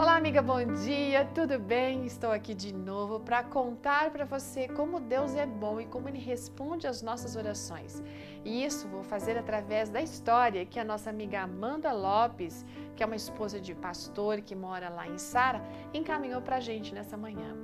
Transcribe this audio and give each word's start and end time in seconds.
Olá, 0.00 0.16
amiga, 0.16 0.40
bom 0.40 0.64
dia, 0.64 1.28
tudo 1.34 1.58
bem? 1.58 2.06
Estou 2.06 2.32
aqui 2.32 2.54
de 2.54 2.72
novo 2.72 3.20
para 3.20 3.44
contar 3.44 4.10
para 4.10 4.24
você 4.24 4.66
como 4.66 4.98
Deus 4.98 5.34
é 5.34 5.44
bom 5.44 5.78
e 5.78 5.84
como 5.84 6.08
Ele 6.08 6.18
responde 6.18 6.86
às 6.86 7.02
nossas 7.02 7.36
orações. 7.36 8.02
E 8.42 8.64
isso 8.64 8.88
vou 8.88 9.02
fazer 9.02 9.36
através 9.36 9.90
da 9.90 10.00
história 10.00 10.64
que 10.64 10.80
a 10.80 10.84
nossa 10.84 11.10
amiga 11.10 11.42
Amanda 11.42 11.92
Lopes, 11.92 12.64
que 12.96 13.02
é 13.02 13.06
uma 13.06 13.14
esposa 13.14 13.60
de 13.60 13.74
pastor 13.74 14.40
que 14.40 14.54
mora 14.54 14.88
lá 14.88 15.06
em 15.06 15.18
Sara, 15.18 15.62
encaminhou 15.92 16.40
para 16.40 16.56
a 16.56 16.60
gente 16.60 16.94
nessa 16.94 17.18
manhã. 17.18 17.54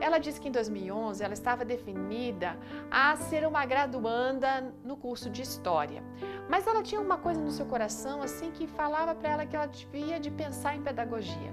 Ela 0.00 0.16
disse 0.16 0.40
que 0.40 0.48
em 0.48 0.52
2011 0.52 1.22
ela 1.22 1.34
estava 1.34 1.66
definida 1.66 2.58
a 2.90 3.14
ser 3.16 3.46
uma 3.46 3.66
graduanda 3.66 4.72
no 4.82 4.96
curso 4.96 5.28
de 5.28 5.42
História. 5.42 6.02
Mas 6.48 6.66
ela 6.66 6.82
tinha 6.82 7.00
uma 7.00 7.18
coisa 7.18 7.42
no 7.42 7.50
seu 7.50 7.66
coração 7.66 8.22
assim 8.22 8.50
que 8.50 8.66
falava 8.66 9.14
para 9.14 9.28
ela 9.28 9.46
que 9.46 9.54
ela 9.54 9.66
devia 9.66 10.18
de 10.18 10.30
pensar 10.30 10.74
em 10.74 10.82
pedagogia. 10.82 11.52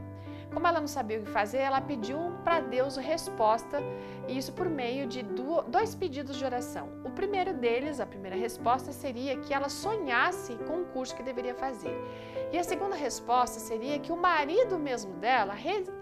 Como 0.53 0.67
ela 0.67 0.79
não 0.79 0.87
sabia 0.87 1.19
o 1.19 1.23
que 1.23 1.31
fazer, 1.31 1.59
ela 1.59 1.79
pediu 1.79 2.17
para 2.43 2.59
Deus 2.59 2.97
resposta, 2.97 3.79
e 4.27 4.37
isso 4.37 4.51
por 4.51 4.69
meio 4.69 5.07
de 5.07 5.23
dois 5.67 5.95
pedidos 5.95 6.35
de 6.37 6.43
oração. 6.43 6.89
O 7.05 7.09
primeiro 7.09 7.53
deles, 7.53 7.99
a 7.99 8.05
primeira 8.05 8.35
resposta, 8.35 8.91
seria 8.91 9.37
que 9.37 9.53
ela 9.53 9.69
sonhasse 9.69 10.55
com 10.67 10.81
o 10.81 10.85
curso 10.85 11.15
que 11.15 11.23
deveria 11.23 11.55
fazer. 11.55 11.95
E 12.51 12.57
a 12.57 12.63
segunda 12.63 12.95
resposta 12.95 13.59
seria 13.59 13.97
que 13.97 14.11
o 14.11 14.17
marido 14.17 14.77
mesmo 14.77 15.13
dela 15.13 15.55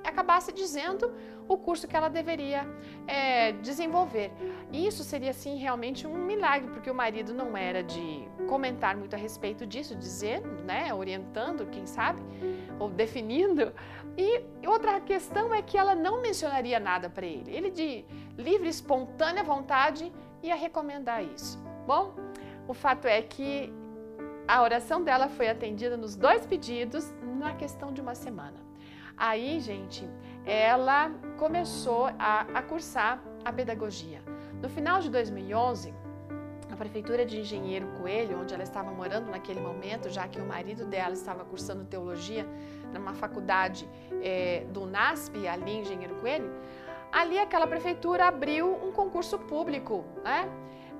acabasse 0.03 0.51
dizendo 0.51 1.13
o 1.47 1.57
curso 1.57 1.87
que 1.87 1.95
ela 1.95 2.09
deveria 2.09 2.67
é, 3.07 3.51
desenvolver. 3.53 4.31
E 4.71 4.85
isso 4.85 5.03
seria, 5.03 5.33
sim, 5.33 5.57
realmente 5.57 6.05
um 6.05 6.15
milagre, 6.15 6.69
porque 6.71 6.89
o 6.89 6.93
marido 6.93 7.33
não 7.33 7.57
era 7.57 7.83
de 7.83 8.27
comentar 8.47 8.95
muito 8.95 9.15
a 9.15 9.17
respeito 9.17 9.65
disso, 9.65 9.95
dizendo, 9.95 10.47
né, 10.63 10.93
orientando, 10.93 11.65
quem 11.67 11.85
sabe, 11.85 12.21
ou 12.79 12.89
definindo. 12.89 13.73
Outra 14.65 14.99
questão 15.01 15.53
é 15.53 15.61
que 15.61 15.77
ela 15.77 15.95
não 15.95 16.21
mencionaria 16.21 16.79
nada 16.79 17.09
para 17.09 17.25
ele. 17.25 17.51
Ele, 17.51 17.69
de 17.69 18.05
livre, 18.37 18.69
espontânea 18.69 19.43
vontade, 19.43 20.11
ia 20.43 20.55
recomendar 20.55 21.23
isso. 21.23 21.57
Bom, 21.85 22.13
o 22.67 22.73
fato 22.73 23.07
é 23.07 23.21
que 23.21 23.73
a 24.47 24.61
oração 24.61 25.03
dela 25.03 25.27
foi 25.29 25.47
atendida 25.47 25.95
nos 25.97 26.15
dois 26.15 26.45
pedidos 26.45 27.13
na 27.23 27.53
questão 27.53 27.91
de 27.93 28.01
uma 28.01 28.15
semana. 28.15 28.57
Aí, 29.15 29.59
gente, 29.59 30.07
ela 30.45 31.11
começou 31.37 32.07
a, 32.17 32.41
a 32.53 32.61
cursar 32.61 33.21
a 33.43 33.51
pedagogia. 33.51 34.21
No 34.61 34.69
final 34.69 35.01
de 35.01 35.09
2011, 35.09 35.93
a 36.71 36.75
prefeitura 36.75 37.25
de 37.25 37.39
Engenheiro 37.39 37.87
Coelho, 37.99 38.39
onde 38.39 38.53
ela 38.53 38.63
estava 38.63 38.91
morando 38.91 39.29
naquele 39.29 39.59
momento, 39.59 40.09
já 40.09 40.27
que 40.27 40.39
o 40.39 40.45
marido 40.45 40.85
dela 40.85 41.13
estava 41.13 41.43
cursando 41.43 41.83
teologia 41.85 42.47
numa 42.93 43.13
faculdade 43.13 43.89
é, 44.21 44.65
do 44.69 44.85
NASP, 44.85 45.47
ali 45.47 45.71
em 45.71 45.81
Engenheiro 45.81 46.15
Coelho, 46.15 46.51
ali 47.11 47.39
aquela 47.39 47.65
prefeitura 47.65 48.25
abriu 48.27 48.71
um 48.83 48.91
concurso 48.91 49.37
público, 49.39 50.05
né? 50.23 50.47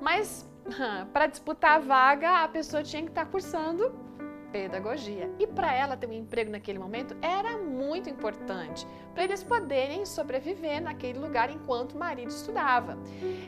Mas 0.02 0.48
para 1.14 1.28
disputar 1.28 1.78
a 1.78 1.80
vaga, 1.80 2.44
a 2.44 2.48
pessoa 2.48 2.84
tinha 2.84 3.04
que 3.04 3.10
estar 3.10 3.26
cursando 3.26 4.09
pedagogia. 4.52 5.30
E 5.40 5.48
para 5.48 5.74
ela 5.74 5.96
ter 5.96 6.08
um 6.08 6.14
emprego 6.14 6.52
naquele 6.52 6.80
momento 6.80 7.16
era 7.22 7.58
muito 7.58 8.10
importante, 8.10 8.86
para 9.14 9.24
eles 9.24 9.44
poderem 9.44 10.06
sobreviver 10.06 10.82
naquele 10.82 11.20
lugar 11.20 11.50
enquanto 11.50 11.94
o 11.94 11.98
marido 11.98 12.30
estudava. 12.30 12.98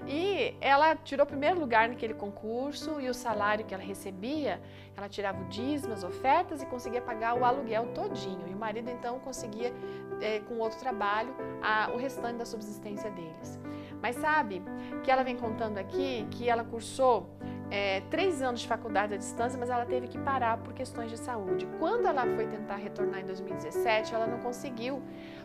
E 0.08 0.56
ela 0.62 0.96
tirou 0.96 1.26
primeiro 1.26 1.60
lugar 1.60 1.90
naquele 1.90 2.14
concurso 2.14 3.00
e 3.00 3.10
o 3.10 3.14
salário 3.14 3.66
que 3.66 3.74
ela 3.74 3.84
recebia, 3.84 4.62
ela 4.96 5.08
tirava 5.08 5.42
o 5.42 5.46
dízimo, 5.48 5.94
as 5.94 6.04
ofertas 6.04 6.62
e 6.62 6.66
conseguia 6.66 7.02
pagar 7.02 7.34
o 7.36 7.46
aluguel 7.46 7.88
todinho. 7.94 8.48
E 8.48 8.54
o 8.54 8.58
marido 8.58 8.90
então 8.90 9.20
conseguia, 9.20 9.74
é, 10.22 10.40
com 10.42 10.60
outro 10.60 10.80
trabalho, 10.80 11.34
a, 11.62 11.90
o 11.92 11.98
restante 11.98 12.38
da 12.38 12.46
subsistência 12.46 13.10
deles. 13.12 13.60
Mas 14.02 14.16
sabe 14.16 14.62
que 15.04 15.12
ela 15.12 15.24
vem 15.24 15.38
contando 15.38 15.78
aqui 15.78 16.28
que 16.32 16.50
ela 16.50 16.64
cursou 16.64 17.30
é, 17.72 18.02
três 18.10 18.42
anos 18.42 18.60
de 18.60 18.68
faculdade 18.68 19.14
à 19.14 19.18
distância, 19.18 19.58
mas 19.58 19.70
ela 19.70 19.86
teve 19.86 20.08
que 20.08 20.18
parar 20.18 20.58
por 20.58 20.74
questões 20.74 21.10
de 21.10 21.18
saúde. 21.18 21.66
Quando 21.80 22.06
ela 22.06 22.26
foi 22.36 22.46
tentar 22.46 22.76
retornar 22.76 23.22
em 23.22 23.26
2017, 23.26 24.14
ela 24.14 24.28
não 24.28 24.40
conseguiu, 24.40 25.02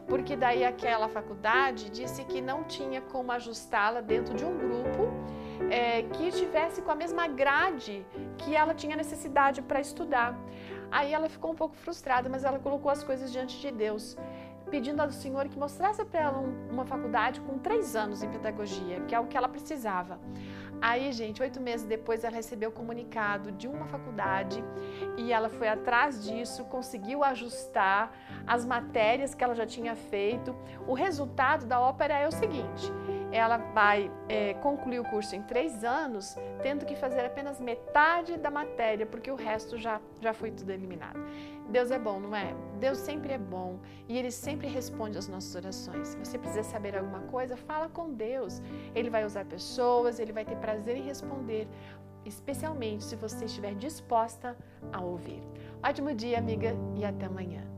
porque 0.09 0.35
daí 0.35 0.65
aquela 0.65 1.09
faculdade 1.09 1.89
disse 1.89 2.25
que 2.25 2.41
não 2.41 2.65
tinha 2.65 3.01
como 3.01 3.31
ajustá-la 3.31 4.01
dentro 4.01 4.35
de 4.35 4.45
um 4.45 4.59
grupo 4.59 5.09
é, 5.71 6.03
que 6.03 6.29
estivesse 6.29 6.83
com 6.83 6.91
a 6.91 6.97
mesma 6.97 7.29
grade 7.29 8.05
que 8.39 8.57
ela 8.57 8.75
tinha 8.75 8.97
necessidade 8.97 9.63
para 9.63 9.81
estudar. 9.81 10.37
Aí 10.91 11.13
ela 11.13 11.29
ficou 11.29 11.53
um 11.53 11.55
pouco 11.55 11.77
frustrada, 11.77 12.29
mas 12.29 12.43
ela 12.43 12.59
colocou 12.59 12.91
as 12.91 13.05
coisas 13.05 13.31
diante 13.31 13.61
de 13.61 13.71
Deus 13.71 14.17
pedindo 14.71 15.01
ao 15.01 15.11
Senhor 15.11 15.49
que 15.49 15.59
mostrasse 15.59 16.05
para 16.05 16.21
ela 16.21 16.39
uma 16.71 16.85
faculdade 16.85 17.41
com 17.41 17.59
três 17.59 17.95
anos 17.95 18.23
em 18.23 18.29
pedagogia, 18.29 19.01
que 19.03 19.15
é 19.15 19.21
o 19.21 19.27
que 19.27 19.37
ela 19.37 19.49
precisava. 19.49 20.19
Aí, 20.81 21.11
gente, 21.13 21.43
oito 21.43 21.61
meses 21.61 21.87
depois, 21.87 22.23
ela 22.23 22.35
recebeu 22.35 22.71
o 22.71 22.73
comunicado 22.73 23.51
de 23.53 23.67
uma 23.67 23.87
faculdade 23.87 24.63
e 25.17 25.33
ela 25.33 25.49
foi 25.49 25.69
atrás 25.69 26.23
disso, 26.23 26.65
conseguiu 26.65 27.25
ajustar 27.25 28.13
as 28.47 28.65
matérias 28.65 29.35
que 29.35 29.43
ela 29.43 29.55
já 29.55 29.67
tinha 29.67 29.97
feito. 29.97 30.55
O 30.87 30.95
resultado 30.95 31.67
da 31.67 31.81
ópera 31.81 32.19
é 32.19 32.29
o 32.29 32.33
seguinte: 32.33 32.93
ela 33.37 33.59
vai 33.59 34.11
é, 34.29 34.55
concluir 34.55 35.01
o 35.01 35.05
curso 35.05 35.37
em 35.37 35.43
três 35.43 35.85
anos, 35.85 36.37
tendo 36.63 36.85
que 36.87 36.97
fazer 36.97 37.25
apenas 37.25 37.61
metade 37.61 38.37
da 38.37 38.51
matéria, 38.51 39.07
porque 39.07 39.31
o 39.31 39.35
resto 39.37 39.77
já, 39.77 40.01
já 40.21 40.33
foi 40.33 40.51
tudo 40.51 40.71
eliminado. 40.71 41.19
Deus 41.69 41.91
é 41.91 41.99
bom, 41.99 42.21
não 42.21 42.35
é? 42.35 42.55
Deus 42.79 42.99
sempre 42.99 43.33
é 43.33 43.39
bom 43.39 43.79
e 44.09 44.17
Ele 44.17 44.31
sempre 44.31 44.69
responde 44.69 45.19
às 45.19 45.29
nossas 45.29 45.55
orações. 45.55 46.09
Se 46.09 46.17
você 46.17 46.39
precisa 46.39 46.63
saber 46.63 46.97
alguma 46.97 47.21
coisa, 47.23 47.57
fala 47.57 47.89
com 47.89 48.13
Deus. 48.13 48.63
Ele 48.95 49.11
vai 49.11 49.25
usar 49.25 49.45
pessoas, 49.45 50.19
Ele 50.19 50.33
vai 50.33 50.45
ter 50.45 50.57
prazer 50.57 50.97
em 50.97 51.03
responder, 51.03 51.69
especialmente 52.25 53.05
se 53.05 53.17
você 53.17 53.45
estiver 53.45 53.75
disposta 53.75 54.57
a 54.93 55.01
ouvir. 55.01 55.43
Ótimo 55.83 56.15
dia, 56.15 56.39
amiga, 56.39 56.75
e 56.95 57.05
até 57.05 57.27
amanhã. 57.27 57.76